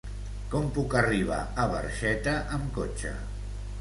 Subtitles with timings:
[0.53, 3.13] Com puc arribar a Barxeta amb cotxe?